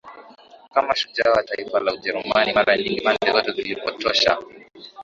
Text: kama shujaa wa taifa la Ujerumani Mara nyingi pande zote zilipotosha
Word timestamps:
kama 0.73 0.95
shujaa 0.95 1.31
wa 1.31 1.43
taifa 1.43 1.79
la 1.79 1.93
Ujerumani 1.93 2.53
Mara 2.53 2.77
nyingi 2.77 3.01
pande 3.01 3.31
zote 3.31 3.51
zilipotosha 3.51 4.37